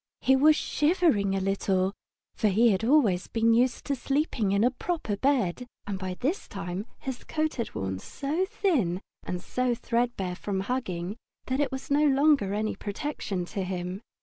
[0.21, 1.93] He was shivering a little,
[2.33, 6.47] for he had always been used to sleeping in a proper bed, and by this
[6.47, 12.03] time his coat had worn so thin and threadbare from hugging that it was no
[12.07, 14.01] longer any protection to him.